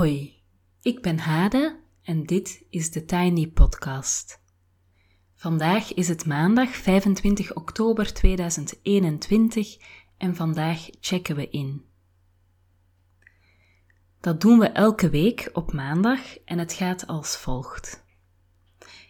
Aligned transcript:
Hoi, 0.00 0.42
ik 0.82 1.02
ben 1.02 1.18
Hade 1.18 1.80
en 2.02 2.26
dit 2.26 2.64
is 2.70 2.90
de 2.90 3.04
Tiny 3.04 3.46
Podcast. 3.48 4.42
Vandaag 5.34 5.94
is 5.94 6.08
het 6.08 6.26
maandag 6.26 6.68
25 6.68 7.54
oktober 7.54 8.12
2021 8.12 9.76
en 10.16 10.36
vandaag 10.36 10.88
checken 11.00 11.36
we 11.36 11.50
in. 11.50 11.84
Dat 14.20 14.40
doen 14.40 14.58
we 14.58 14.66
elke 14.66 15.10
week 15.10 15.50
op 15.52 15.72
maandag 15.72 16.38
en 16.44 16.58
het 16.58 16.72
gaat 16.72 17.06
als 17.06 17.36
volgt. 17.36 18.04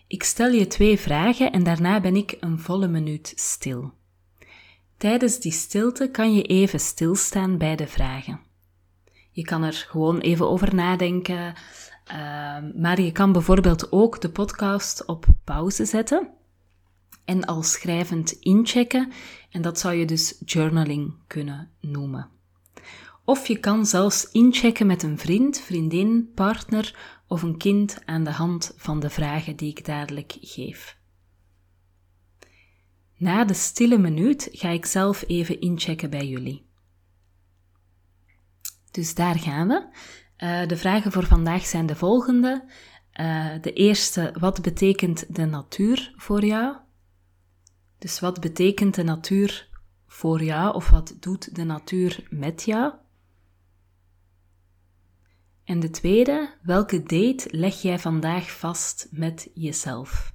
Ik 0.07 0.23
stel 0.23 0.51
je 0.51 0.67
twee 0.67 0.99
vragen 0.99 1.53
en 1.53 1.65
daarna 1.65 2.01
ben 2.01 2.17
ik 2.17 2.37
een 2.41 2.59
volle 2.59 2.89
minuut 2.89 3.33
stil. 3.37 3.93
Tijdens 4.97 5.41
die 5.41 5.53
stilte 5.53 6.11
kan 6.11 6.35
je 6.35 6.43
even 6.43 6.81
stilstaan 6.81 7.59
bij 7.59 7.77
de 7.77 7.87
vragen. 7.87 8.49
Je 9.41 9.47
kan 9.47 9.63
er 9.63 9.87
gewoon 9.89 10.19
even 10.19 10.49
over 10.49 10.75
nadenken. 10.75 11.55
Ehm, 12.05 12.81
maar 12.81 13.01
je 13.01 13.13
kan 13.13 13.33
bijvoorbeeld 13.33 13.93
ook 13.93 14.21
de 14.21 14.31
podcast 14.31 15.07
op 15.07 15.27
pauze 15.45 15.85
zetten 15.85 16.29
en 17.25 17.45
al 17.45 17.63
schrijvend 17.63 18.33
inchecken. 18.33 19.13
En 19.51 19.63
dat 19.63 19.79
zou 19.79 19.95
je 19.95 20.05
dus 20.05 20.43
journaling 20.45 21.15
kunnen 21.27 21.71
noemen. 21.81 22.29
Of 23.25 23.47
je 23.47 23.59
kan 23.59 23.87
zelfs 23.87 24.31
inchecken 24.31 24.87
met 24.87 25.03
een 25.03 25.19
vriend, 25.19 25.61
vriendin, 25.61 26.31
partner 26.35 27.19
of 27.27 27.43
een 27.43 27.57
kind 27.57 27.99
aan 28.05 28.25
de 28.25 28.33
hand 28.33 28.73
van 28.77 29.01
de 29.01 29.11
vragen 29.11 29.57
die 29.57 29.71
ik 29.71 29.85
dadelijk 29.85 30.37
geef. 30.41 30.99
Na 33.17 33.45
de 33.45 33.55
stille 33.55 33.99
minuut 33.99 34.49
ga 34.53 34.69
ik 34.69 34.87
zelf 34.87 35.25
even 35.27 35.61
inchecken 35.61 36.11
bij 36.11 36.27
jullie. 36.27 36.69
Dus 38.91 39.15
daar 39.15 39.39
gaan 39.39 39.69
we. 39.69 39.89
Uh, 40.39 40.67
de 40.67 40.77
vragen 40.77 41.13
voor 41.13 41.27
vandaag 41.27 41.67
zijn 41.67 41.87
de 41.87 41.97
volgende. 41.97 42.65
Uh, 43.21 43.53
de 43.61 43.73
eerste, 43.73 44.35
wat 44.39 44.63
betekent 44.63 45.35
de 45.35 45.45
natuur 45.45 46.13
voor 46.17 46.45
jou? 46.45 46.77
Dus 47.99 48.21
wat 48.21 48.41
betekent 48.41 48.95
de 48.95 49.03
natuur 49.03 49.69
voor 50.07 50.43
jou 50.43 50.75
of 50.75 50.91
wat 50.91 51.17
doet 51.21 51.55
de 51.55 51.65
natuur 51.65 52.27
met 52.31 52.63
jou? 52.63 52.93
En 55.65 55.81
de 55.81 55.91
tweede, 55.91 56.55
welke 56.63 57.03
date 57.03 57.49
leg 57.51 57.83
jij 57.83 57.99
vandaag 57.99 58.51
vast 58.59 59.09
met 59.11 59.51
jezelf? 59.55 60.35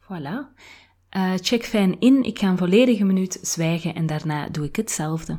Voilà. 0.00 0.54
Uh, 1.16 1.32
check 1.36 1.64
fijn 1.64 2.00
in. 2.00 2.22
Ik 2.22 2.38
ga 2.38 2.48
een 2.48 2.58
volledige 2.58 3.04
minuut 3.04 3.38
zwijgen 3.42 3.94
en 3.94 4.06
daarna 4.06 4.48
doe 4.48 4.64
ik 4.64 4.76
hetzelfde. 4.76 5.38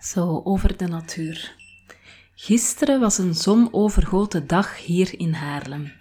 Zo, 0.00 0.40
over 0.44 0.76
de 0.76 0.86
natuur. 0.86 1.56
Gisteren 2.34 3.00
was 3.00 3.18
een 3.18 3.34
zonovergoten 3.34 4.46
dag 4.46 4.84
hier 4.84 5.18
in 5.18 5.32
Haarlem. 5.32 5.92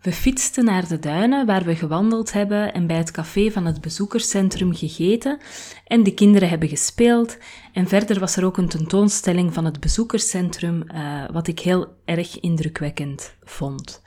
We 0.00 0.12
fietsten 0.12 0.64
naar 0.64 0.88
de 0.88 0.98
duinen 0.98 1.46
waar 1.46 1.64
we 1.64 1.76
gewandeld 1.76 2.32
hebben 2.32 2.72
en 2.72 2.86
bij 2.86 2.96
het 2.96 3.10
café 3.10 3.50
van 3.50 3.66
het 3.66 3.80
bezoekerscentrum 3.80 4.74
gegeten 4.74 5.38
en 5.86 6.02
de 6.02 6.14
kinderen 6.14 6.48
hebben 6.48 6.68
gespeeld. 6.68 7.38
En 7.72 7.88
verder 7.88 8.20
was 8.20 8.36
er 8.36 8.44
ook 8.44 8.56
een 8.56 8.68
tentoonstelling 8.68 9.54
van 9.54 9.64
het 9.64 9.80
bezoekerscentrum, 9.80 10.84
uh, 10.94 11.24
wat 11.32 11.46
ik 11.46 11.58
heel 11.58 11.96
erg 12.04 12.40
indrukwekkend 12.40 13.34
vond. 13.42 14.02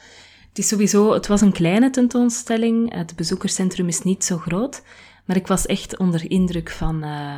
Het 0.49 0.57
is 0.57 0.67
sowieso, 0.67 1.13
het 1.13 1.27
was 1.27 1.41
een 1.41 1.53
kleine 1.53 1.89
tentoonstelling, 1.89 2.93
het 2.93 3.15
bezoekerscentrum 3.15 3.87
is 3.87 4.01
niet 4.01 4.23
zo 4.23 4.37
groot, 4.37 4.83
maar 5.25 5.35
ik 5.35 5.47
was 5.47 5.65
echt 5.65 5.97
onder 5.97 6.31
indruk 6.31 6.69
van 6.69 7.05
uh, 7.05 7.37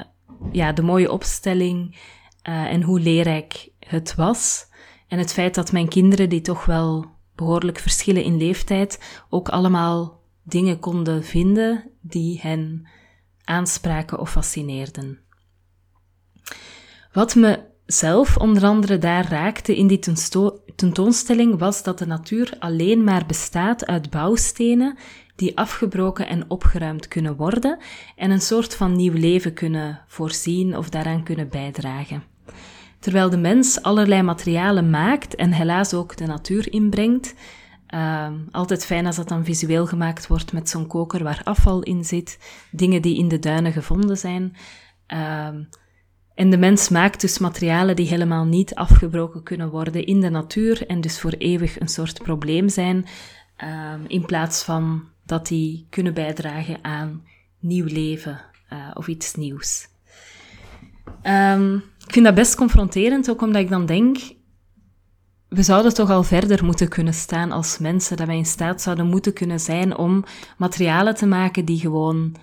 ja, 0.51 0.71
de 0.71 0.81
mooie 0.81 1.11
opstelling 1.11 1.95
uh, 2.49 2.63
en 2.65 2.81
hoe 2.81 2.99
leerrijk 2.99 3.69
het 3.79 4.15
was. 4.15 4.67
En 5.07 5.17
het 5.17 5.33
feit 5.33 5.55
dat 5.55 5.71
mijn 5.71 5.87
kinderen, 5.87 6.29
die 6.29 6.41
toch 6.41 6.65
wel 6.65 7.05
behoorlijk 7.35 7.79
verschillen 7.79 8.23
in 8.23 8.37
leeftijd, 8.37 9.21
ook 9.29 9.49
allemaal 9.49 10.21
dingen 10.43 10.79
konden 10.79 11.23
vinden 11.23 11.91
die 12.01 12.39
hen 12.41 12.87
aanspraken 13.43 14.19
of 14.19 14.31
fascineerden. 14.31 15.19
Wat 17.11 17.35
me 17.35 17.59
zelf 17.85 18.37
onder 18.37 18.63
andere 18.63 18.97
daar 18.97 19.29
raakte 19.29 19.75
in 19.75 19.87
die 19.87 19.99
tentoonstelling 20.75 21.59
was 21.59 21.83
dat 21.83 21.99
de 21.99 22.05
natuur 22.05 22.55
alleen 22.59 23.03
maar 23.03 23.25
bestaat 23.25 23.85
uit 23.85 24.09
bouwstenen 24.09 24.97
die 25.37 25.57
afgebroken 25.57 26.27
en 26.27 26.49
opgeruimd 26.49 27.07
kunnen 27.07 27.35
worden 27.35 27.77
en 28.15 28.31
een 28.31 28.41
soort 28.41 28.75
van 28.75 28.95
nieuw 28.95 29.13
leven 29.13 29.53
kunnen 29.53 30.01
voorzien 30.07 30.77
of 30.77 30.89
daaraan 30.89 31.23
kunnen 31.23 31.49
bijdragen. 31.49 32.23
Terwijl 32.99 33.29
de 33.29 33.37
mens 33.37 33.81
allerlei 33.81 34.21
materialen 34.21 34.89
maakt 34.89 35.35
en 35.35 35.51
helaas 35.51 35.93
ook 35.93 36.17
de 36.17 36.25
natuur 36.25 36.71
inbrengt, 36.71 37.35
uh, 37.93 38.27
altijd 38.51 38.85
fijn 38.85 39.05
als 39.05 39.15
dat 39.15 39.29
dan 39.29 39.45
visueel 39.45 39.85
gemaakt 39.85 40.27
wordt 40.27 40.53
met 40.53 40.69
zo'n 40.69 40.87
koker 40.87 41.23
waar 41.23 41.41
afval 41.43 41.83
in 41.83 42.05
zit, 42.05 42.39
dingen 42.71 43.01
die 43.01 43.17
in 43.17 43.27
de 43.27 43.39
duinen 43.39 43.71
gevonden 43.71 44.17
zijn. 44.17 44.55
Uh, 45.13 45.47
en 46.35 46.49
de 46.49 46.57
mens 46.57 46.89
maakt 46.89 47.21
dus 47.21 47.37
materialen 47.37 47.95
die 47.95 48.07
helemaal 48.07 48.45
niet 48.45 48.75
afgebroken 48.75 49.43
kunnen 49.43 49.69
worden 49.69 50.05
in 50.05 50.21
de 50.21 50.29
natuur 50.29 50.87
en 50.87 51.01
dus 51.01 51.19
voor 51.19 51.33
eeuwig 51.37 51.79
een 51.79 51.87
soort 51.87 52.23
probleem 52.23 52.69
zijn, 52.69 53.05
uh, 53.63 53.93
in 54.07 54.25
plaats 54.25 54.63
van 54.63 55.03
dat 55.27 55.47
die 55.47 55.87
kunnen 55.89 56.13
bijdragen 56.13 56.83
aan 56.83 57.23
nieuw 57.59 57.85
leven 57.85 58.41
uh, 58.73 58.91
of 58.93 59.07
iets 59.07 59.35
nieuws. 59.35 59.87
Um, 61.23 61.75
ik 61.75 62.13
vind 62.13 62.25
dat 62.25 62.35
best 62.35 62.55
confronterend, 62.55 63.29
ook 63.29 63.41
omdat 63.41 63.61
ik 63.61 63.69
dan 63.69 63.85
denk, 63.85 64.17
we 65.47 65.63
zouden 65.63 65.93
toch 65.93 66.09
al 66.09 66.23
verder 66.23 66.65
moeten 66.65 66.89
kunnen 66.89 67.13
staan 67.13 67.51
als 67.51 67.77
mensen, 67.77 68.17
dat 68.17 68.27
wij 68.27 68.37
in 68.37 68.45
staat 68.45 68.81
zouden 68.81 69.07
moeten 69.07 69.33
kunnen 69.33 69.59
zijn 69.59 69.97
om 69.97 70.23
materialen 70.57 71.15
te 71.15 71.25
maken 71.25 71.65
die 71.65 71.79
gewoon 71.79 72.35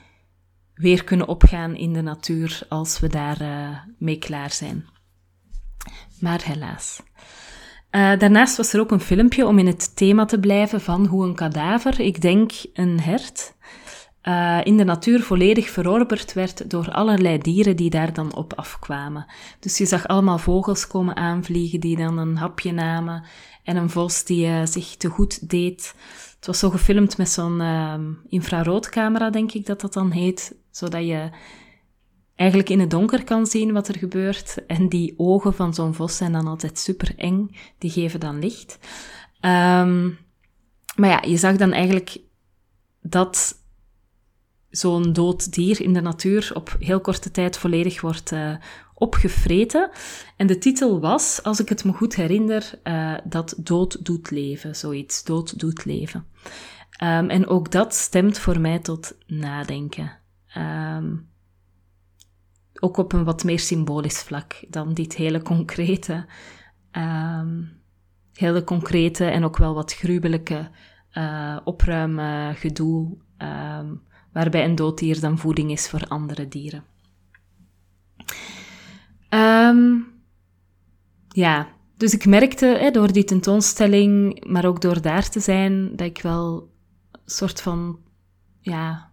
weer 0.75 1.05
kunnen 1.05 1.29
opgaan 1.29 1.77
in 1.77 1.93
de 1.93 2.03
natuur 2.03 2.63
als 2.69 3.01
we 3.01 3.09
daar 3.09 3.43
uh, 3.43 3.79
mee 3.99 4.19
klaar 4.19 4.53
zijn. 4.53 4.85
Maar 6.21 6.43
helaas. 6.45 7.03
Uh, 7.95 8.19
daarnaast 8.19 8.57
was 8.57 8.73
er 8.73 8.81
ook 8.81 8.91
een 8.91 9.01
filmpje 9.01 9.47
om 9.47 9.59
in 9.59 9.67
het 9.67 9.97
thema 9.97 10.25
te 10.25 10.41
blijven 10.41 10.81
van 10.81 11.07
hoe 11.07 11.27
een 11.27 11.35
kadaver, 11.35 12.01
ik 12.01 12.21
denk 12.21 12.53
een 12.73 13.01
hert, 13.01 13.55
uh, 14.23 14.61
in 14.65 14.77
de 14.77 14.85
natuur 14.85 15.23
volledig 15.23 15.71
verorberd 15.71 16.33
werd 16.33 16.71
door 16.71 16.91
allerlei 16.91 17.39
dieren 17.39 17.77
die 17.77 17.91
daar 17.91 18.13
dan 18.13 18.35
op 18.35 18.53
afkwamen. 18.55 19.27
Dus 19.61 19.79
je 19.79 19.87
zag 19.87 20.07
allemaal 20.07 20.39
vogels 20.39 20.87
komen 20.87 21.17
aanvliegen 21.17 21.81
die 21.81 21.97
dan 21.97 22.19
een 22.19 22.37
hapje 22.37 22.73
namen 22.73 23.25
en 23.65 23.77
een 23.77 23.91
vos 23.91 24.25
die 24.25 24.47
uh, 24.47 24.61
zich 24.65 24.97
te 24.97 25.09
goed 25.09 25.51
deed. 25.51 25.95
Het 26.37 26.47
was 26.47 26.59
zo 26.59 26.71
gefilmd 26.71 27.19
met 27.19 27.29
zo'n 27.29 27.63
infraroodcamera, 28.29 29.31
denk 29.31 29.53
ik 29.53 29.67
dat 29.67 29.81
dat 29.81 29.93
dan 29.93 30.11
heet, 30.11 30.57
zodat 30.71 31.07
je 31.07 31.31
eigenlijk 32.35 32.69
in 32.71 32.81
het 32.81 32.91
donker 32.91 33.25
kan 33.25 33.47
zien 33.47 33.73
wat 33.73 33.89
er 33.89 33.99
gebeurt. 33.99 34.67
En 34.67 34.89
die 34.89 35.15
ogen 35.17 35.55
van 35.55 35.75
zo'n 35.75 35.95
vos 35.95 36.17
zijn 36.17 36.33
dan 36.33 36.47
altijd 36.47 36.79
super 36.79 37.13
eng. 37.17 37.57
Die 37.79 37.91
geven 37.91 38.21
dan 38.21 38.39
licht. 38.39 38.79
Um, 39.41 40.19
maar 40.97 41.11
ja, 41.11 41.23
je 41.27 41.37
zag 41.37 41.57
dan 41.57 41.73
eigenlijk 41.73 42.19
dat 43.03 43.63
zo'n 44.71 45.13
dood 45.13 45.53
dier 45.53 45.81
in 45.81 45.93
de 45.93 46.01
natuur 46.01 46.51
op 46.55 46.77
heel 46.79 47.01
korte 47.01 47.31
tijd 47.31 47.59
volledig 47.59 48.01
wordt 48.01 48.33
uh, 48.33 48.57
opgevreten. 48.95 49.91
En 50.37 50.47
de 50.47 50.59
titel 50.59 51.01
was, 51.01 51.43
als 51.43 51.61
ik 51.61 51.69
het 51.69 51.85
me 51.85 51.93
goed 51.93 52.15
herinner, 52.15 52.81
uh, 52.85 53.15
dat 53.25 53.55
dood 53.59 54.05
doet 54.05 54.31
leven. 54.31 54.77
Zoiets, 54.77 55.25
dood 55.25 55.59
doet 55.59 55.85
leven. 55.85 56.27
Ehm, 56.91 57.29
en 57.29 57.47
ook 57.47 57.71
dat 57.71 57.95
stemt 57.95 58.39
voor 58.39 58.61
mij 58.61 58.79
tot 58.79 59.17
nadenken. 59.27 60.19
Ehm, 60.47 61.13
ook 62.85 62.97
op 62.97 63.13
een 63.13 63.25
wat 63.25 63.45
meer 63.45 63.59
symbolisch 63.59 64.23
vlak 64.23 64.65
dan 64.69 64.95
dit 64.95 65.15
hele 65.15 65.43
concrete, 65.43 66.27
um, 66.93 67.81
hele 68.33 68.65
concrete 68.65 69.25
en 69.25 69.45
ook 69.45 69.57
wel 69.57 69.75
wat 69.75 69.95
gruwelijke 69.95 70.71
uh, 71.13 71.57
opruimen 71.65 72.55
gedoe, 72.55 73.17
waarbij 74.33 74.65
een 74.65 74.75
dooddier 74.75 75.21
dan 75.21 75.39
voeding 75.39 75.71
is 75.71 75.89
voor 75.89 76.07
andere 76.09 76.49
dieren. 76.49 76.85
ja, 81.29 81.69
dus 81.97 82.15
ik 82.15 82.27
merkte 82.27 82.67
hè, 82.67 82.91
door 82.91 83.13
die 83.13 83.25
tentoonstelling, 83.25 84.45
maar 84.47 84.65
ook 84.65 84.81
door 84.81 85.03
daar 85.03 85.29
te 85.29 85.41
zijn, 85.41 85.97
dat 85.97 86.07
ik 86.07 86.23
wel 86.23 86.71
een 87.13 87.21
soort 87.25 87.61
van, 87.61 87.99
ja, 88.61 89.13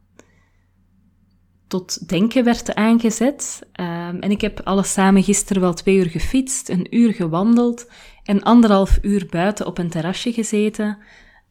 tot 1.72 2.10
denken 2.10 2.44
werd 2.44 2.76
aangezet. 2.76 3.62
Um, 3.76 4.20
en 4.20 4.32
ik 4.32 4.42
heb 4.42 4.62
alles 4.64 4.94
samen 4.94 5.24
gisteren 5.24 5.62
wel 5.62 5.74
twee 5.74 5.96
uur 5.96 6.10
gefietst, 6.10 6.70
een 6.70 6.96
uur 6.96 7.14
gewandeld 7.14 7.92
en 8.24 8.44
anderhalf 8.44 9.00
uur 9.02 9.26
buiten 9.30 9.66
op 9.66 9.78
een 9.78 9.90
terrasje 9.90 10.34
gezeten. 10.34 10.88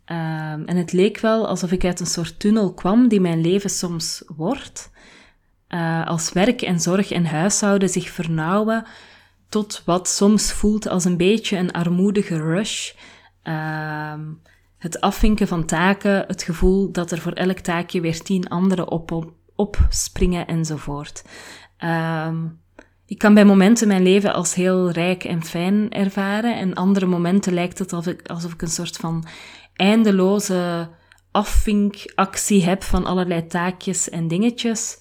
Um, 0.06 0.64
en 0.66 0.76
het 0.76 0.92
leek 0.92 1.20
wel 1.20 1.48
alsof 1.48 1.72
ik 1.72 1.84
uit 1.84 2.00
een 2.00 2.06
soort 2.06 2.38
tunnel 2.38 2.74
kwam 2.74 3.08
die 3.08 3.20
mijn 3.20 3.40
leven 3.40 3.70
soms 3.70 4.22
wordt. 4.36 4.90
Uh, 5.68 6.06
als 6.06 6.32
werk 6.32 6.62
en 6.62 6.80
zorg 6.80 7.10
en 7.10 7.24
huishouden 7.24 7.88
zich 7.88 8.10
vernauwen 8.10 8.84
tot 9.48 9.82
wat 9.84 10.08
soms 10.08 10.52
voelt 10.52 10.88
als 10.88 11.04
een 11.04 11.16
beetje 11.16 11.56
een 11.56 11.72
armoedige 11.72 12.36
rush. 12.36 12.92
Uh, 13.44 14.12
het 14.78 15.00
afvinken 15.00 15.48
van 15.48 15.64
taken, 15.64 16.24
het 16.26 16.42
gevoel 16.42 16.92
dat 16.92 17.10
er 17.10 17.18
voor 17.18 17.32
elk 17.32 17.58
taakje 17.58 18.00
weer 18.00 18.22
tien 18.22 18.48
andere 18.48 18.90
op, 18.90 19.32
opspringen 19.60 20.46
enzovoort. 20.46 21.24
Uh, 21.84 22.34
ik 23.06 23.18
kan 23.18 23.34
bij 23.34 23.44
momenten 23.44 23.88
mijn 23.88 24.02
leven 24.02 24.32
als 24.32 24.54
heel 24.54 24.90
rijk 24.90 25.24
en 25.24 25.44
fijn 25.44 25.90
ervaren 25.90 26.56
en 26.56 26.74
andere 26.74 27.06
momenten 27.06 27.52
lijkt 27.52 27.78
het 27.78 27.92
alsof 27.92 28.14
ik, 28.14 28.28
alsof 28.28 28.52
ik 28.52 28.62
een 28.62 28.68
soort 28.68 28.96
van 28.96 29.24
eindeloze 29.74 30.88
afvinkactie 31.30 32.64
heb 32.64 32.82
van 32.82 33.04
allerlei 33.04 33.46
taakjes 33.46 34.08
en 34.08 34.28
dingetjes. 34.28 34.98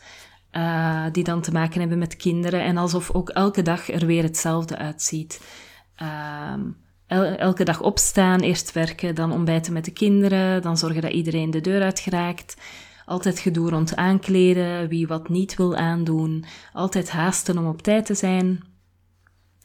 Uh, 0.51 1.05
die 1.11 1.23
dan 1.23 1.41
te 1.41 1.51
maken 1.51 1.79
hebben 1.79 1.97
met 1.97 2.15
kinderen. 2.15 2.63
En 2.63 2.77
alsof 2.77 3.11
ook 3.11 3.29
elke 3.29 3.61
dag 3.61 3.89
er 3.89 4.05
weer 4.05 4.23
hetzelfde 4.23 4.77
uitziet. 4.77 5.41
Uh, 6.01 6.53
elke 7.37 7.63
dag 7.63 7.81
opstaan, 7.81 8.39
eerst 8.39 8.71
werken, 8.71 9.15
dan 9.15 9.31
ontbijten 9.31 9.73
met 9.73 9.85
de 9.85 9.91
kinderen, 9.91 10.61
dan 10.61 10.77
zorgen 10.77 11.01
dat 11.01 11.11
iedereen 11.11 11.51
de 11.51 11.61
deur 11.61 11.81
uit 11.81 11.99
geraakt. 11.99 12.55
Altijd 13.09 13.39
gedoe 13.39 13.69
rond 13.69 13.95
aankleden, 13.95 14.87
wie 14.87 15.07
wat 15.07 15.29
niet 15.29 15.55
wil 15.55 15.75
aandoen. 15.75 16.45
Altijd 16.73 17.09
haasten 17.09 17.57
om 17.57 17.67
op 17.67 17.81
tijd 17.81 18.05
te 18.05 18.13
zijn. 18.13 18.63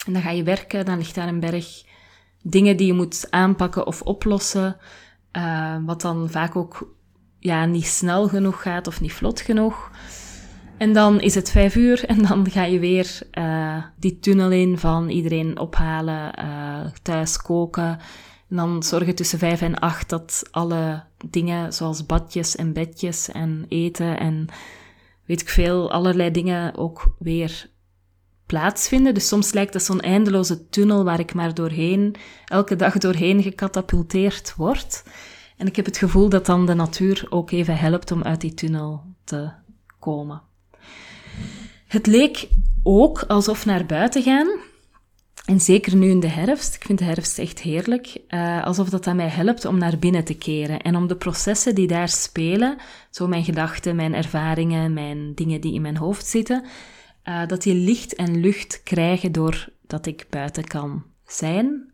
En 0.06 0.12
dan 0.12 0.22
ga 0.22 0.30
je 0.30 0.42
werken, 0.42 0.84
dan 0.84 0.98
ligt 0.98 1.14
daar 1.14 1.28
een 1.28 1.40
berg 1.40 1.84
dingen 2.42 2.76
die 2.76 2.86
je 2.86 2.92
moet 2.92 3.26
aanpakken 3.30 3.86
of 3.86 4.02
oplossen. 4.02 4.76
Uh, 5.32 5.76
wat 5.86 6.00
dan 6.00 6.30
vaak 6.30 6.56
ook 6.56 6.94
ja, 7.38 7.64
niet 7.64 7.86
snel 7.86 8.28
genoeg 8.28 8.62
gaat 8.62 8.86
of 8.86 9.00
niet 9.00 9.12
vlot 9.12 9.40
genoeg. 9.40 9.90
En 10.76 10.92
dan 10.92 11.20
is 11.20 11.34
het 11.34 11.50
vijf 11.50 11.76
uur 11.76 12.04
en 12.04 12.22
dan 12.22 12.50
ga 12.50 12.64
je 12.64 12.78
weer 12.78 13.18
uh, 13.32 13.84
die 13.96 14.18
tunnel 14.18 14.50
in 14.50 14.78
van 14.78 15.08
iedereen 15.08 15.58
ophalen, 15.58 16.38
uh, 16.38 16.90
thuis 17.02 17.36
koken. 17.36 17.98
En 18.54 18.60
dan 18.60 18.82
zorgen 18.82 19.14
tussen 19.14 19.38
vijf 19.38 19.60
en 19.60 19.78
acht 19.78 20.08
dat 20.08 20.42
alle 20.50 21.02
dingen 21.28 21.72
zoals 21.72 22.06
badjes 22.06 22.56
en 22.56 22.72
bedjes 22.72 23.28
en 23.28 23.66
eten 23.68 24.18
en 24.18 24.46
weet 25.24 25.40
ik 25.40 25.48
veel, 25.48 25.90
allerlei 25.90 26.30
dingen 26.30 26.76
ook 26.76 27.14
weer 27.18 27.70
plaatsvinden. 28.46 29.14
Dus 29.14 29.28
soms 29.28 29.52
lijkt 29.52 29.74
het 29.74 29.82
zo'n 29.82 30.00
eindeloze 30.00 30.68
tunnel 30.68 31.04
waar 31.04 31.18
ik 31.18 31.34
maar 31.34 31.54
doorheen, 31.54 32.14
elke 32.44 32.76
dag 32.76 32.98
doorheen 32.98 33.42
gecatapulteerd 33.42 34.54
word. 34.56 35.02
En 35.56 35.66
ik 35.66 35.76
heb 35.76 35.84
het 35.84 35.96
gevoel 35.96 36.28
dat 36.28 36.46
dan 36.46 36.66
de 36.66 36.74
natuur 36.74 37.26
ook 37.28 37.50
even 37.50 37.76
helpt 37.76 38.10
om 38.10 38.22
uit 38.22 38.40
die 38.40 38.54
tunnel 38.54 39.02
te 39.24 39.50
komen. 39.98 40.42
Het 41.86 42.06
leek 42.06 42.48
ook 42.82 43.22
alsof 43.22 43.64
naar 43.64 43.86
buiten 43.86 44.22
gaan, 44.22 44.48
en 45.44 45.60
zeker 45.60 45.96
nu 45.96 46.10
in 46.10 46.20
de 46.20 46.28
herfst, 46.28 46.74
ik 46.74 46.84
vind 46.84 46.98
de 46.98 47.04
herfst 47.04 47.38
echt 47.38 47.60
heerlijk, 47.60 48.16
uh, 48.28 48.64
alsof 48.64 48.88
dat 48.88 49.14
mij 49.14 49.28
helpt 49.28 49.64
om 49.64 49.78
naar 49.78 49.98
binnen 49.98 50.24
te 50.24 50.34
keren 50.34 50.80
en 50.80 50.96
om 50.96 51.06
de 51.06 51.16
processen 51.16 51.74
die 51.74 51.86
daar 51.86 52.08
spelen, 52.08 52.76
zo 53.10 53.26
mijn 53.26 53.44
gedachten, 53.44 53.96
mijn 53.96 54.14
ervaringen, 54.14 54.92
mijn 54.92 55.34
dingen 55.34 55.60
die 55.60 55.74
in 55.74 55.82
mijn 55.82 55.96
hoofd 55.96 56.26
zitten, 56.26 56.64
uh, 57.24 57.46
dat 57.46 57.62
die 57.62 57.74
licht 57.74 58.14
en 58.14 58.40
lucht 58.40 58.82
krijgen 58.82 59.32
doordat 59.32 60.06
ik 60.06 60.26
buiten 60.30 60.64
kan 60.64 61.04
zijn. 61.26 61.92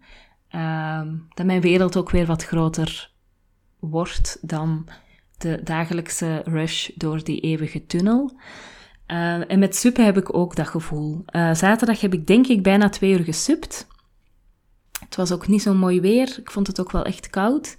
Uh, 0.51 1.03
dat 1.35 1.47
mijn 1.47 1.61
wereld 1.61 1.97
ook 1.97 2.11
weer 2.11 2.27
wat 2.27 2.45
groter 2.45 3.11
wordt 3.79 4.39
dan 4.41 4.89
de 5.39 5.61
dagelijkse 5.65 6.43
rush 6.45 6.89
door 6.95 7.25
die 7.25 7.41
eeuwige 7.41 7.87
tunnel. 7.87 8.33
Uh, 9.13 9.51
en 9.51 9.59
met 9.59 9.77
suppen 9.77 10.05
heb 10.05 10.17
ik 10.17 10.35
ook 10.35 10.57
dat 10.57 10.69
gevoel. 10.69 11.25
Uh, 11.37 11.55
zaterdag 11.55 12.01
heb 12.01 12.13
ik 12.13 12.27
denk 12.27 12.47
ik 12.47 12.63
bijna 12.63 12.89
twee 12.89 13.13
uur 13.13 13.25
gesupt. 13.25 13.87
Het 15.01 15.17
was 15.17 15.33
ook 15.33 15.49
niet 15.49 15.63
zo 15.63 15.75
mooi 15.75 16.01
weer. 16.01 16.37
Ik 16.39 16.51
vond 16.51 16.67
het 16.67 16.81
ook 16.81 16.91
wel 16.91 17.05
echt 17.05 17.31
koud. 17.31 17.77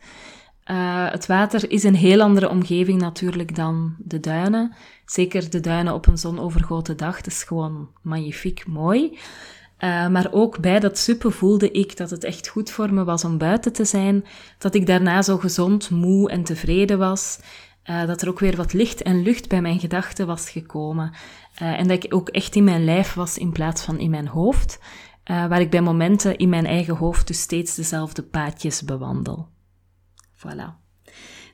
Uh, 0.71 1.11
het 1.11 1.25
water 1.25 1.71
is 1.71 1.83
een 1.83 1.95
heel 1.95 2.21
andere 2.21 2.49
omgeving 2.49 3.01
natuurlijk 3.01 3.55
dan 3.55 3.95
de 3.97 4.19
duinen. 4.19 4.73
Zeker 5.05 5.49
de 5.49 5.59
duinen 5.59 5.93
op 5.93 6.07
een 6.07 6.17
zonovergoten 6.17 6.97
dag. 6.97 7.17
Het 7.17 7.27
is 7.27 7.43
gewoon 7.43 7.89
magnifiek 8.01 8.67
mooi. 8.67 9.17
maar 10.09 10.27
ook 10.31 10.59
bij 10.59 10.79
dat 10.79 10.97
suppen 10.97 11.31
voelde 11.31 11.71
ik 11.71 11.97
dat 11.97 12.09
het 12.09 12.23
echt 12.23 12.47
goed 12.47 12.71
voor 12.71 12.93
me 12.93 13.03
was 13.03 13.23
om 13.23 13.37
buiten 13.37 13.73
te 13.73 13.85
zijn. 13.85 14.25
Dat 14.57 14.75
ik 14.75 14.85
daarna 14.85 15.21
zo 15.21 15.37
gezond, 15.37 15.89
moe 15.89 16.29
en 16.29 16.43
tevreden 16.43 16.97
was. 16.97 17.39
Uh, 17.89 18.05
dat 18.05 18.21
er 18.21 18.29
ook 18.29 18.39
weer 18.39 18.55
wat 18.55 18.73
licht 18.73 19.01
en 19.01 19.23
lucht 19.23 19.47
bij 19.47 19.61
mijn 19.61 19.79
gedachten 19.79 20.27
was 20.27 20.49
gekomen. 20.49 21.11
Uh, 21.61 21.79
en 21.79 21.87
dat 21.87 22.03
ik 22.03 22.13
ook 22.13 22.29
echt 22.29 22.55
in 22.55 22.63
mijn 22.63 22.83
lijf 22.83 23.13
was 23.13 23.37
in 23.37 23.51
plaats 23.51 23.83
van 23.83 23.99
in 23.99 24.09
mijn 24.09 24.27
hoofd. 24.27 24.79
Uh, 25.25 25.47
waar 25.47 25.61
ik 25.61 25.69
bij 25.69 25.81
momenten 25.81 26.37
in 26.37 26.49
mijn 26.49 26.65
eigen 26.65 26.95
hoofd 26.95 27.27
dus 27.27 27.41
steeds 27.41 27.75
dezelfde 27.75 28.23
paadjes 28.23 28.81
bewandel. 28.83 29.49
Voilà. 30.35 30.79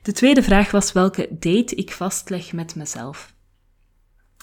De 0.02 0.12
tweede 0.12 0.42
vraag 0.42 0.70
was 0.70 0.92
welke 0.92 1.28
date 1.30 1.74
ik 1.74 1.92
vastleg 1.92 2.52
met 2.52 2.74
mezelf. 2.74 3.34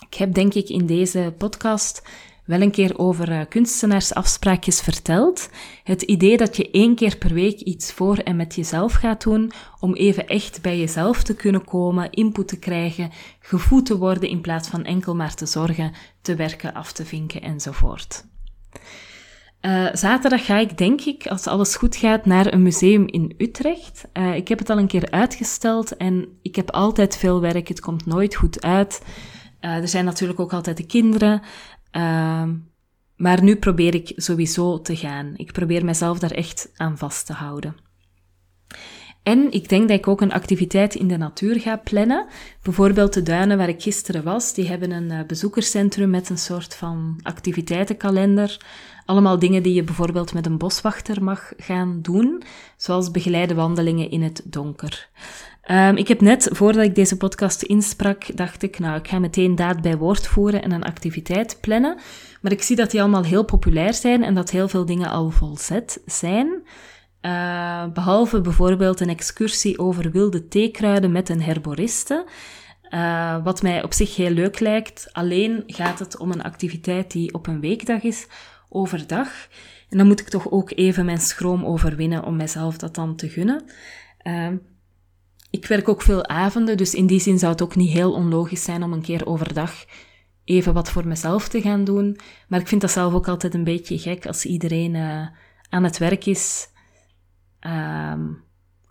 Ik 0.07 0.13
heb 0.13 0.33
denk 0.33 0.53
ik 0.53 0.69
in 0.69 0.85
deze 0.85 1.33
podcast 1.37 2.07
wel 2.45 2.61
een 2.61 2.71
keer 2.71 2.97
over 2.99 3.29
uh, 3.31 3.41
kunstenaarsafspraakjes 3.49 4.81
verteld. 4.81 5.49
Het 5.83 6.01
idee 6.01 6.37
dat 6.37 6.57
je 6.57 6.71
één 6.71 6.95
keer 6.95 7.17
per 7.17 7.33
week 7.33 7.59
iets 7.59 7.91
voor 7.91 8.17
en 8.17 8.35
met 8.35 8.55
jezelf 8.55 8.93
gaat 8.93 9.23
doen, 9.23 9.51
om 9.79 9.93
even 9.93 10.27
echt 10.27 10.61
bij 10.61 10.79
jezelf 10.79 11.23
te 11.23 11.35
kunnen 11.35 11.63
komen, 11.65 12.11
input 12.11 12.47
te 12.47 12.59
krijgen, 12.59 13.11
gevoed 13.39 13.85
te 13.85 13.97
worden 13.97 14.29
in 14.29 14.41
plaats 14.41 14.67
van 14.67 14.83
enkel 14.83 15.15
maar 15.15 15.33
te 15.33 15.45
zorgen, 15.45 15.93
te 16.21 16.35
werken, 16.35 16.73
af 16.73 16.91
te 16.91 17.05
vinken 17.05 17.41
enzovoort. 17.41 18.25
Uh, 19.61 19.87
zaterdag 19.93 20.45
ga 20.45 20.57
ik, 20.57 20.77
denk 20.77 21.01
ik, 21.01 21.27
als 21.27 21.47
alles 21.47 21.75
goed 21.75 21.95
gaat, 21.95 22.25
naar 22.25 22.53
een 22.53 22.61
museum 22.61 23.07
in 23.07 23.33
Utrecht. 23.37 24.07
Uh, 24.13 24.35
ik 24.35 24.47
heb 24.47 24.59
het 24.59 24.69
al 24.69 24.77
een 24.77 24.87
keer 24.87 25.11
uitgesteld 25.11 25.97
en 25.97 26.27
ik 26.41 26.55
heb 26.55 26.71
altijd 26.71 27.17
veel 27.17 27.41
werk. 27.41 27.67
Het 27.67 27.79
komt 27.79 28.05
nooit 28.05 28.35
goed 28.35 28.61
uit. 28.61 29.01
Er 29.59 29.87
zijn 29.87 30.05
natuurlijk 30.05 30.39
ook 30.39 30.53
altijd 30.53 30.77
de 30.77 30.85
kinderen. 30.85 31.41
Uh, 31.97 32.49
maar 33.15 33.43
nu 33.43 33.55
probeer 33.55 33.95
ik 33.95 34.13
sowieso 34.15 34.81
te 34.81 34.95
gaan. 34.95 35.33
Ik 35.35 35.51
probeer 35.51 35.85
mezelf 35.85 36.19
daar 36.19 36.31
echt 36.31 36.71
aan 36.75 36.97
vast 36.97 37.25
te 37.25 37.33
houden. 37.33 37.84
En 39.25 39.51
ik 39.51 39.69
denk 39.69 39.87
dat 39.87 39.97
ik 39.97 40.07
ook 40.07 40.21
een 40.21 40.33
activiteit 40.33 40.95
in 40.95 41.07
de 41.07 41.17
natuur 41.17 41.59
ga 41.59 41.77
plannen. 41.77 42.25
Bijvoorbeeld 42.61 43.13
de 43.13 43.23
duinen 43.23 43.57
waar 43.57 43.69
ik 43.69 43.81
gisteren 43.81 44.23
was, 44.23 44.53
die 44.53 44.67
hebben 44.67 44.91
een 44.91 45.11
uh, 45.11 45.19
bezoekerscentrum 45.27 46.09
met 46.09 46.29
een 46.29 46.37
soort 46.37 46.75
van 46.75 47.19
activiteitenkalender. 47.21 48.57
Allemaal 49.05 49.39
dingen 49.39 49.63
die 49.63 49.73
je 49.73 49.83
bijvoorbeeld 49.83 50.33
met 50.33 50.45
een 50.45 50.57
boswachter 50.57 51.23
mag 51.23 51.53
gaan 51.57 51.99
doen, 52.01 52.43
zoals 52.77 53.11
begeleide 53.11 53.53
wandelingen 53.53 54.11
in 54.11 54.21
het 54.21 54.41
donker. 54.43 55.09
Um, 55.71 55.95
ik 55.95 56.07
heb 56.07 56.21
net, 56.21 56.49
voordat 56.51 56.83
ik 56.83 56.95
deze 56.95 57.17
podcast 57.17 57.61
insprak, 57.61 58.37
dacht 58.37 58.63
ik, 58.63 58.79
nou, 58.79 58.97
ik 58.97 59.07
ga 59.07 59.19
meteen 59.19 59.55
daad 59.55 59.81
bij 59.81 59.97
woord 59.97 60.27
voeren 60.27 60.63
en 60.63 60.71
een 60.71 60.83
activiteit 60.83 61.57
plannen. 61.61 61.97
Maar 62.41 62.51
ik 62.51 62.61
zie 62.61 62.75
dat 62.75 62.91
die 62.91 63.01
allemaal 63.01 63.23
heel 63.23 63.45
populair 63.45 63.93
zijn 63.93 64.23
en 64.23 64.33
dat 64.33 64.49
heel 64.49 64.67
veel 64.67 64.85
dingen 64.85 65.09
al 65.09 65.29
volzet 65.29 66.01
zijn. 66.05 66.63
Uh, 67.25 67.85
behalve 67.93 68.41
bijvoorbeeld 68.41 68.99
een 68.99 69.09
excursie 69.09 69.79
over 69.79 70.11
wilde 70.11 70.47
theekruiden 70.47 71.11
met 71.11 71.29
een 71.29 71.41
herboriste. 71.41 72.25
Uh, 72.89 73.43
wat 73.43 73.61
mij 73.61 73.83
op 73.83 73.93
zich 73.93 74.15
heel 74.15 74.29
leuk 74.29 74.59
lijkt. 74.59 75.09
Alleen 75.11 75.63
gaat 75.67 75.99
het 75.99 76.17
om 76.17 76.31
een 76.31 76.43
activiteit 76.43 77.11
die 77.11 77.33
op 77.33 77.47
een 77.47 77.59
weekdag 77.59 78.03
is, 78.03 78.27
overdag. 78.69 79.27
En 79.89 79.97
dan 79.97 80.07
moet 80.07 80.19
ik 80.19 80.29
toch 80.29 80.51
ook 80.51 80.71
even 80.75 81.05
mijn 81.05 81.21
schroom 81.21 81.65
overwinnen 81.65 82.23
om 82.23 82.35
mezelf 82.35 82.77
dat 82.77 82.95
dan 82.95 83.15
te 83.15 83.29
gunnen. 83.29 83.63
Uh, 84.23 84.47
ik 85.49 85.65
werk 85.65 85.89
ook 85.89 86.01
veel 86.01 86.27
avonden, 86.27 86.77
dus 86.77 86.93
in 86.93 87.07
die 87.07 87.19
zin 87.19 87.39
zou 87.39 87.51
het 87.51 87.61
ook 87.61 87.75
niet 87.75 87.91
heel 87.91 88.13
onlogisch 88.13 88.63
zijn 88.63 88.83
om 88.83 88.93
een 88.93 89.01
keer 89.01 89.25
overdag 89.25 89.85
even 90.43 90.73
wat 90.73 90.89
voor 90.89 91.07
mezelf 91.07 91.47
te 91.47 91.61
gaan 91.61 91.83
doen. 91.83 92.17
Maar 92.47 92.59
ik 92.59 92.67
vind 92.67 92.81
dat 92.81 92.91
zelf 92.91 93.13
ook 93.13 93.27
altijd 93.27 93.53
een 93.53 93.63
beetje 93.63 93.97
gek 93.97 94.25
als 94.27 94.45
iedereen 94.45 94.95
aan 95.69 95.83
het 95.83 95.97
werk 95.97 96.25
is, 96.25 96.67
um, 97.65 98.43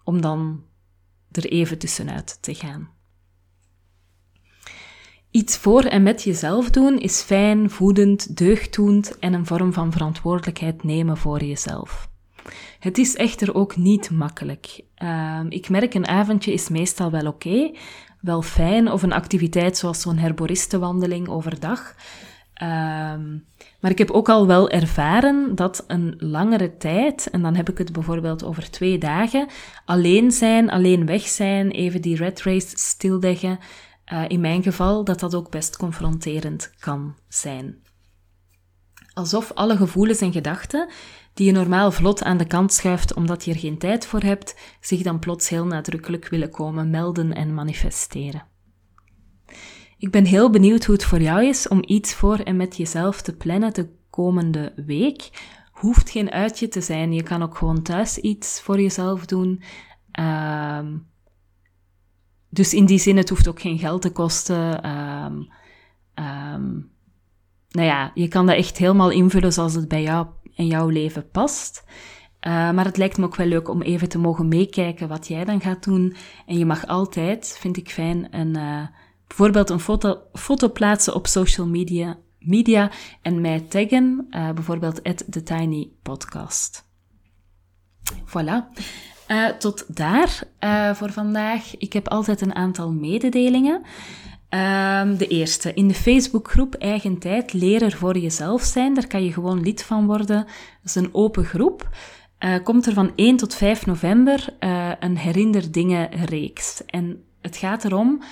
om 0.04 0.20
dan 0.20 0.64
er 1.30 1.44
even 1.44 1.78
tussenuit 1.78 2.42
te 2.42 2.54
gaan. 2.54 2.88
Iets 5.30 5.56
voor 5.56 5.82
en 5.82 6.02
met 6.02 6.22
jezelf 6.22 6.70
doen 6.70 6.98
is 6.98 7.22
fijn, 7.22 7.70
voedend, 7.70 8.36
deugddoend 8.36 9.18
en 9.18 9.32
een 9.32 9.46
vorm 9.46 9.72
van 9.72 9.92
verantwoordelijkheid 9.92 10.84
nemen 10.84 11.16
voor 11.16 11.44
jezelf. 11.44 12.08
Het 12.78 12.98
is 12.98 13.16
echter 13.16 13.54
ook 13.54 13.76
niet 13.76 14.10
makkelijk. 14.10 14.80
Uh, 15.02 15.40
ik 15.48 15.68
merk 15.68 15.94
een 15.94 16.06
avondje 16.06 16.52
is 16.52 16.68
meestal 16.68 17.10
wel 17.10 17.26
oké, 17.26 17.70
wel 18.20 18.42
fijn, 18.42 18.90
of 18.90 19.02
een 19.02 19.12
activiteit 19.12 19.76
zoals 19.76 20.00
zo'n 20.00 20.18
herboristenwandeling 20.18 21.28
overdag. 21.28 21.94
Uh, 22.64 22.70
maar 23.80 23.90
ik 23.90 23.98
heb 23.98 24.10
ook 24.10 24.28
al 24.28 24.46
wel 24.46 24.70
ervaren 24.70 25.54
dat 25.54 25.84
een 25.86 26.14
langere 26.18 26.76
tijd, 26.76 27.30
en 27.30 27.42
dan 27.42 27.54
heb 27.54 27.68
ik 27.68 27.78
het 27.78 27.92
bijvoorbeeld 27.92 28.44
over 28.44 28.70
twee 28.70 28.98
dagen, 28.98 29.48
alleen 29.84 30.30
zijn, 30.30 30.70
alleen 30.70 31.06
weg 31.06 31.22
zijn, 31.22 31.70
even 31.70 32.02
die 32.02 32.16
red 32.16 32.42
race 32.42 32.76
stilleggen, 32.76 33.58
uh, 34.12 34.24
in 34.28 34.40
mijn 34.40 34.62
geval, 34.62 35.04
dat 35.04 35.20
dat 35.20 35.34
ook 35.34 35.50
best 35.50 35.76
confronterend 35.76 36.72
kan 36.78 37.14
zijn. 37.28 37.82
Alsof 39.14 39.52
alle 39.52 39.76
gevoelens 39.76 40.20
en 40.20 40.32
gedachten 40.32 40.88
die 41.34 41.46
je 41.46 41.52
normaal 41.52 41.92
vlot 41.92 42.22
aan 42.22 42.36
de 42.36 42.46
kant 42.46 42.72
schuift 42.72 43.14
omdat 43.14 43.44
je 43.44 43.52
er 43.52 43.58
geen 43.58 43.78
tijd 43.78 44.06
voor 44.06 44.20
hebt, 44.20 44.56
zich 44.80 45.02
dan 45.02 45.18
plots 45.18 45.48
heel 45.48 45.66
nadrukkelijk 45.66 46.28
willen 46.28 46.50
komen 46.50 46.90
melden 46.90 47.32
en 47.32 47.54
manifesteren. 47.54 48.46
Ik 49.98 50.10
ben 50.10 50.24
heel 50.24 50.50
benieuwd 50.50 50.84
hoe 50.84 50.94
het 50.94 51.04
voor 51.04 51.20
jou 51.20 51.44
is 51.44 51.68
om 51.68 51.82
iets 51.86 52.14
voor 52.14 52.38
en 52.38 52.56
met 52.56 52.76
jezelf 52.76 53.22
te 53.22 53.36
plannen 53.36 53.74
de 53.74 53.88
komende 54.10 54.72
week. 54.86 55.30
Hoeft 55.72 56.10
geen 56.10 56.30
uitje 56.30 56.68
te 56.68 56.80
zijn, 56.80 57.12
je 57.12 57.22
kan 57.22 57.42
ook 57.42 57.56
gewoon 57.56 57.82
thuis 57.82 58.18
iets 58.18 58.60
voor 58.60 58.80
jezelf 58.80 59.26
doen. 59.26 59.62
Uh, 60.20 60.78
dus 62.48 62.74
in 62.74 62.86
die 62.86 62.98
zin, 62.98 63.16
het 63.16 63.28
hoeft 63.28 63.48
ook 63.48 63.60
geen 63.60 63.78
geld 63.78 64.02
te 64.02 64.12
kosten. 64.12 64.90
Um, 64.90 65.48
nou 67.70 67.86
ja, 67.86 68.10
je 68.14 68.28
kan 68.28 68.46
dat 68.46 68.56
echt 68.56 68.78
helemaal 68.78 69.10
invullen 69.10 69.52
zoals 69.52 69.74
het 69.74 69.88
bij 69.88 70.02
jou 70.02 70.26
en 70.54 70.66
jouw 70.66 70.88
leven 70.88 71.30
past. 71.30 71.84
Uh, 72.46 72.70
maar 72.70 72.84
het 72.84 72.96
lijkt 72.96 73.18
me 73.18 73.24
ook 73.24 73.36
wel 73.36 73.46
leuk 73.46 73.68
om 73.68 73.82
even 73.82 74.08
te 74.08 74.18
mogen 74.18 74.48
meekijken 74.48 75.08
wat 75.08 75.28
jij 75.28 75.44
dan 75.44 75.60
gaat 75.60 75.84
doen. 75.84 76.16
En 76.46 76.58
je 76.58 76.66
mag 76.66 76.86
altijd, 76.86 77.56
vind 77.60 77.76
ik 77.76 77.90
fijn, 77.90 78.26
een, 78.30 78.56
uh, 78.56 78.86
bijvoorbeeld 79.36 79.70
een 79.70 79.80
foto, 79.80 80.22
foto 80.32 80.68
plaatsen 80.68 81.14
op 81.14 81.26
social 81.26 81.66
media, 81.66 82.18
media 82.38 82.90
en 83.22 83.40
mij 83.40 83.60
taggen, 83.60 84.26
uh, 84.30 84.50
bijvoorbeeld 84.50 85.02
at 85.02 85.24
The 85.30 85.42
Tiny 85.42 85.90
Podcast. 86.02 86.84
Voilà. 88.24 88.82
Uh, 89.28 89.48
tot 89.48 89.96
daar 89.96 90.42
uh, 90.60 90.94
voor 90.94 91.12
vandaag. 91.12 91.76
Ik 91.76 91.92
heb 91.92 92.08
altijd 92.08 92.40
een 92.40 92.54
aantal 92.54 92.92
mededelingen. 92.92 93.74
Um, 93.74 95.16
de 95.16 95.26
eerste, 95.28 95.74
in 95.74 95.88
de 95.88 95.94
Facebookgroep 95.94 96.74
Eigen 96.74 97.18
Tijd, 97.18 97.52
leren 97.52 97.92
voor 97.92 98.18
jezelf 98.18 98.62
zijn. 98.62 98.94
Daar 98.94 99.06
kan 99.06 99.24
je 99.24 99.32
gewoon 99.32 99.62
lid 99.62 99.82
van 99.82 100.06
worden. 100.06 100.44
Dat 100.46 100.46
is 100.84 100.94
een 100.94 101.14
open 101.14 101.44
groep. 101.44 101.88
Uh, 102.38 102.54
komt 102.62 102.86
er 102.86 102.92
van 102.92 103.12
1 103.16 103.36
tot 103.36 103.54
5 103.54 103.86
november 103.86 104.56
een 104.98 105.16
herinner 105.16 105.72
dingen 105.72 106.10
reeks. 106.24 106.84
En 106.86 107.24
het 107.40 107.56
gaat 107.56 107.84
erom, 107.84 108.22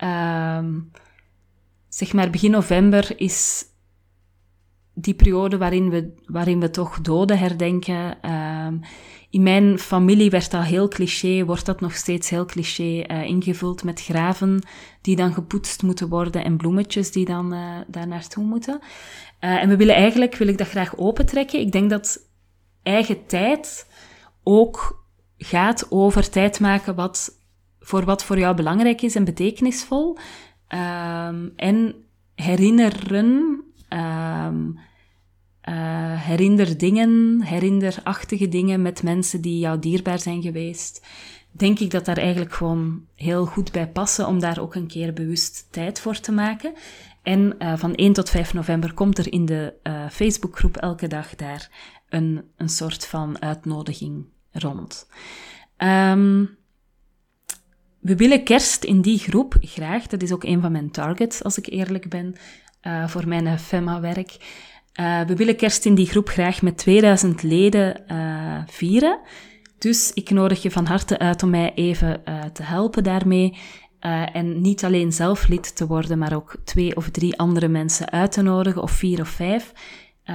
ehm, 0.00 0.78
zeg 1.88 2.12
maar 2.12 2.30
begin 2.30 2.50
november 2.50 3.20
is 3.20 3.64
die 4.94 5.14
periode 5.14 5.58
waarin 5.58 5.90
we, 5.90 6.14
waarin 6.26 6.60
we 6.60 6.70
toch 6.70 7.00
doden 7.00 7.38
herdenken. 7.38 8.18
Uh, 8.24 8.66
in 9.30 9.42
mijn 9.42 9.78
familie 9.78 10.30
werd 10.30 10.50
dat 10.50 10.64
heel 10.64 10.88
cliché, 10.88 11.44
wordt 11.44 11.66
dat 11.66 11.80
nog 11.80 11.94
steeds 11.94 12.30
heel 12.30 12.44
cliché 12.44 13.04
uh, 13.06 13.22
ingevuld 13.22 13.84
met 13.84 14.02
graven 14.02 14.62
die 15.00 15.16
dan 15.16 15.32
gepoetst 15.32 15.82
moeten 15.82 16.08
worden 16.08 16.44
en 16.44 16.56
bloemetjes 16.56 17.12
die 17.12 17.24
dan 17.24 17.54
uh, 17.54 17.76
daar 17.86 18.06
naartoe 18.06 18.44
moeten. 18.44 18.78
Uh, 19.40 19.62
en 19.62 19.68
we 19.68 19.76
willen 19.76 19.94
eigenlijk, 19.94 20.34
wil 20.34 20.48
ik 20.48 20.58
dat 20.58 20.68
graag 20.68 20.96
opentrekken. 20.96 21.60
Ik 21.60 21.72
denk 21.72 21.90
dat 21.90 22.28
eigen 22.82 23.26
tijd 23.26 23.86
ook 24.42 25.04
gaat 25.38 25.86
over 25.90 26.30
tijd 26.30 26.60
maken 26.60 26.94
wat, 26.94 27.39
voor 27.80 28.04
wat 28.04 28.24
voor 28.24 28.38
jou 28.38 28.56
belangrijk 28.56 29.02
is 29.02 29.14
en 29.14 29.24
betekenisvol. 29.24 30.16
Ehm, 30.68 31.48
en 31.56 31.94
herinneren 32.34 33.60
Um, 33.92 34.78
uh, 35.68 36.22
herinner 36.22 36.78
dingen, 36.78 37.42
herinnerachtige 37.42 38.48
dingen 38.48 38.82
met 38.82 39.02
mensen 39.02 39.40
die 39.40 39.58
jou 39.58 39.78
dierbaar 39.78 40.18
zijn 40.18 40.42
geweest. 40.42 41.06
Denk 41.50 41.78
ik 41.78 41.90
dat 41.90 42.04
daar 42.04 42.16
eigenlijk 42.16 42.52
gewoon 42.52 43.04
heel 43.14 43.46
goed 43.46 43.72
bij 43.72 43.88
passen 43.88 44.26
om 44.26 44.40
daar 44.40 44.60
ook 44.60 44.74
een 44.74 44.86
keer 44.86 45.12
bewust 45.12 45.68
tijd 45.70 46.00
voor 46.00 46.20
te 46.20 46.32
maken. 46.32 46.74
En 47.22 47.54
uh, 47.58 47.76
van 47.76 47.94
1 47.94 48.12
tot 48.12 48.30
5 48.30 48.54
november 48.54 48.94
komt 48.94 49.18
er 49.18 49.32
in 49.32 49.44
de 49.44 49.74
uh, 49.82 50.08
Facebookgroep 50.08 50.76
elke 50.76 51.06
dag 51.06 51.34
daar 51.34 51.70
een, 52.08 52.42
een 52.56 52.68
soort 52.68 53.06
van 53.06 53.42
uitnodiging 53.42 54.24
rond. 54.52 55.08
Um, 55.78 56.58
we 58.00 58.16
willen 58.16 58.44
kerst 58.44 58.84
in 58.84 59.00
die 59.00 59.18
groep 59.18 59.56
graag. 59.60 60.06
Dat 60.06 60.22
is 60.22 60.32
ook 60.32 60.44
een 60.44 60.60
van 60.60 60.72
mijn 60.72 60.90
targets, 60.90 61.44
als 61.44 61.58
ik 61.58 61.66
eerlijk 61.66 62.08
ben, 62.08 62.34
uh, 62.82 63.08
voor 63.08 63.28
mijn 63.28 63.58
FEMA-werk. 63.58 64.36
Uh, 65.00 65.20
we 65.20 65.36
willen 65.36 65.56
kerst 65.56 65.84
in 65.84 65.94
die 65.94 66.06
groep 66.06 66.28
graag 66.28 66.62
met 66.62 66.78
2000 66.78 67.42
leden 67.42 68.02
uh, 68.08 68.62
vieren. 68.66 69.18
Dus 69.78 70.10
ik 70.14 70.30
nodig 70.30 70.62
je 70.62 70.70
van 70.70 70.86
harte 70.86 71.18
uit 71.18 71.42
om 71.42 71.50
mij 71.50 71.74
even 71.74 72.22
te 72.52 72.62
helpen 72.62 73.02
daarmee. 73.02 73.56
en 74.32 74.60
niet 74.60 74.84
alleen 74.84 75.12
zelf 75.12 75.48
lid 75.48 75.76
te 75.76 75.86
worden, 75.86 76.18
maar 76.18 76.34
ook 76.34 76.56
twee 76.64 76.96
of 76.96 77.10
drie 77.10 77.38
andere 77.38 77.68
mensen 77.68 78.10
uit 78.10 78.32
te 78.32 78.42
nodigen, 78.42 78.82
of 78.82 78.90
vier 78.90 79.20
of 79.20 79.28
vijf. 79.28 79.72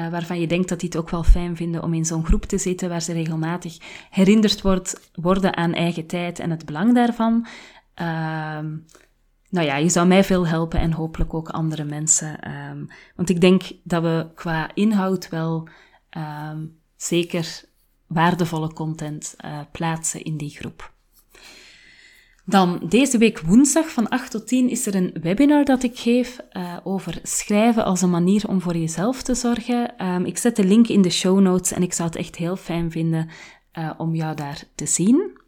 Waarvan 0.10 0.40
je 0.40 0.48
denkt 0.48 0.70
dat 0.70 0.80
die 0.80 0.90
het 0.90 0.98
ook 0.98 1.10
wel 1.10 1.24
fijn 1.24 1.56
vinden 1.56 1.84
om 1.84 1.94
in 1.94 2.06
zo'n 2.06 2.25
groep 2.25 2.46
te 2.46 2.58
zitten, 2.58 2.90
waar 2.90 3.02
ze 3.02 3.14
regelmatig 3.14 3.78
herinnerd 4.10 4.62
wordt, 4.62 5.10
worden 5.14 5.56
aan 5.56 5.74
eigen 5.74 6.06
tijd 6.06 6.40
en 6.40 6.50
het 6.50 6.66
belang 6.66 6.94
daarvan. 6.94 7.48
Ehm, 7.94 8.75
nou 9.50 9.68
ja, 9.68 9.75
je 9.75 9.90
zou 9.90 10.08
mij 10.08 10.24
veel 10.24 10.48
helpen 10.48 10.80
en 10.80 10.92
hopelijk 10.92 11.34
ook 11.34 11.50
andere 11.50 11.84
mensen. 11.84 12.52
Um, 12.52 12.88
want 13.16 13.30
ik 13.30 13.42
denk 13.42 13.64
dat 13.84 14.02
we 14.02 14.28
qua 14.36 14.70
inhoud 14.74 15.30
wel 15.30 15.68
um, 16.18 16.80
zeker 16.96 17.64
waardevolle 18.08 18.74
content 18.74 19.36
uh, 19.46 19.60
plaatsen 19.72 20.24
in 20.24 20.38
die 20.38 20.50
groep. 20.50 20.94
Dan 22.48 22.82
deze 22.90 23.18
week 23.18 23.40
woensdag 23.40 23.90
van 23.90 24.10
8 24.10 24.32
tot 24.32 24.48
10 24.48 24.70
is 24.70 24.86
er 24.86 24.96
een 24.96 25.16
webinar 25.22 25.66
dat 25.66 25.84
ik 25.84 26.00
geef 26.00 26.40
uh, 26.52 26.78
over 26.84 27.20
schrijven 27.24 27.86
als 27.86 28.02
een 28.02 28.10
manier 28.10 28.48
om 28.48 28.62
voor 28.62 28.78
jezelf 28.78 29.22
te 29.22 29.34
zorgen. 29.34 30.06
Um, 30.06 30.25
ik 30.25 30.38
zet 30.38 30.56
de 30.56 30.64
link 30.64 30.88
in 30.88 31.02
de 31.02 31.10
show 31.10 31.40
notes 31.40 31.72
en 31.72 31.84
ik 31.84 31.94
zou 31.94 32.10
het 32.10 32.18
echt 32.18 32.36
heel 32.36 32.56
fijn 32.56 32.92
vinden 32.92 33.30
uh, 33.74 33.92
om 33.98 34.16
jou 34.16 34.36
daar 34.36 34.64
te 34.75 34.86
zien. 34.86 35.40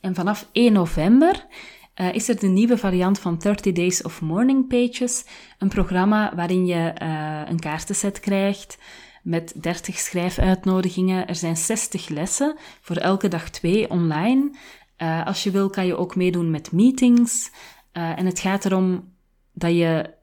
En 0.00 0.14
vanaf 0.14 0.48
1 0.52 0.72
november 0.72 1.46
uh, 2.00 2.14
is 2.14 2.28
er 2.28 2.38
de 2.38 2.46
nieuwe 2.46 2.78
variant 2.78 3.18
van 3.18 3.38
30 3.38 3.72
Days 3.72 4.02
of 4.02 4.20
Morning 4.20 4.68
Pages. 4.68 5.24
Een 5.58 5.68
programma 5.68 6.32
waarin 6.34 6.66
je 6.66 6.92
een 7.48 7.60
kaartenset 7.60 8.20
krijgt 8.20 8.78
met 9.28 9.52
30 9.62 9.98
schrijfuitnodigingen. 9.98 11.28
Er 11.28 11.34
zijn 11.34 11.56
60 11.56 12.08
lessen, 12.08 12.56
voor 12.80 12.96
elke 12.96 13.28
dag 13.28 13.50
twee 13.50 13.90
online. 13.90 14.50
Uh, 14.98 15.26
als 15.26 15.42
je 15.42 15.50
wil 15.50 15.70
kan 15.70 15.86
je 15.86 15.96
ook 15.96 16.16
meedoen 16.16 16.50
met 16.50 16.72
meetings. 16.72 17.50
en 17.92 18.26
het 18.26 18.38
gaat 18.38 18.64
erom 18.64 19.12
dat 19.52 19.70
je 19.70 20.14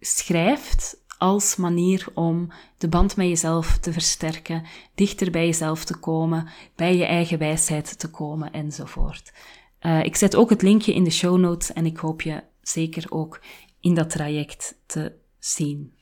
schrijft 0.00 1.04
als 1.18 1.56
manier 1.56 2.06
om 2.14 2.48
de 2.78 2.88
band 2.88 3.16
met 3.16 3.26
jezelf 3.26 3.78
te 3.78 3.92
versterken, 3.92 4.64
dichter 4.94 5.30
bij 5.30 5.46
jezelf 5.46 5.84
te 5.84 5.96
komen, 5.96 6.48
bij 6.74 6.96
je 6.96 7.04
eigen 7.04 7.38
wijsheid 7.38 7.98
te 7.98 8.10
komen 8.10 8.52
enzovoort. 8.52 9.32
Uh, 9.80 10.04
ik 10.04 10.16
zet 10.16 10.36
ook 10.36 10.50
het 10.50 10.62
linkje 10.62 10.94
in 10.94 11.04
de 11.04 11.10
show 11.10 11.38
notes 11.38 11.72
en 11.72 11.86
ik 11.86 11.96
hoop 11.96 12.22
je 12.22 12.42
zeker 12.60 13.04
ook 13.08 13.40
in 13.80 13.94
dat 13.94 14.10
traject 14.10 14.78
te 14.86 15.12
zien. 15.38 15.95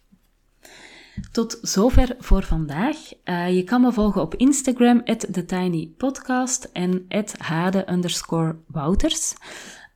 Tot 1.33 1.59
zover 1.62 2.16
voor 2.18 2.42
vandaag. 2.42 2.97
Uh, 3.25 3.54
je 3.56 3.64
kan 3.64 3.80
me 3.80 3.92
volgen 3.92 4.23
op 4.23 4.35
Instagram, 4.35 5.04
TheTinyPodcast 5.04 6.68
en 6.73 7.06
hade 7.38 8.61
wouters. 8.66 9.35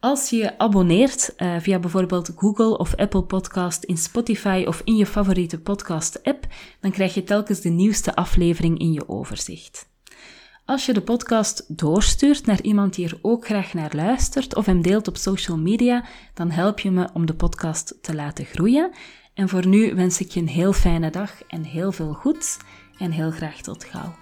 Als 0.00 0.30
je 0.30 0.36
je 0.36 0.58
abonneert 0.58 1.34
uh, 1.36 1.56
via 1.58 1.78
bijvoorbeeld 1.78 2.32
Google 2.36 2.78
of 2.78 2.94
Apple 2.94 3.22
Podcast 3.22 3.84
in 3.84 3.96
Spotify 3.96 4.64
of 4.66 4.80
in 4.84 4.96
je 4.96 5.06
favoriete 5.06 5.60
podcast 5.60 6.22
app, 6.22 6.46
dan 6.80 6.90
krijg 6.90 7.14
je 7.14 7.24
telkens 7.24 7.60
de 7.60 7.68
nieuwste 7.68 8.14
aflevering 8.14 8.78
in 8.78 8.92
je 8.92 9.08
overzicht. 9.08 9.88
Als 10.64 10.86
je 10.86 10.92
de 10.92 11.00
podcast 11.00 11.78
doorstuurt 11.78 12.46
naar 12.46 12.60
iemand 12.60 12.94
die 12.94 13.06
er 13.06 13.18
ook 13.22 13.44
graag 13.44 13.74
naar 13.74 13.94
luistert 13.94 14.54
of 14.54 14.66
hem 14.66 14.82
deelt 14.82 15.08
op 15.08 15.16
social 15.16 15.58
media, 15.58 16.04
dan 16.34 16.50
help 16.50 16.80
je 16.80 16.90
me 16.90 17.08
om 17.12 17.26
de 17.26 17.34
podcast 17.34 17.98
te 18.02 18.14
laten 18.14 18.44
groeien. 18.44 18.90
En 19.38 19.48
voor 19.48 19.66
nu 19.66 19.94
wens 19.94 20.20
ik 20.20 20.30
je 20.30 20.40
een 20.40 20.48
heel 20.48 20.72
fijne 20.72 21.10
dag 21.10 21.42
en 21.46 21.62
heel 21.62 21.92
veel 21.92 22.12
goeds 22.12 22.56
en 22.98 23.10
heel 23.10 23.30
graag 23.30 23.60
tot 23.60 23.84
gauw. 23.84 24.14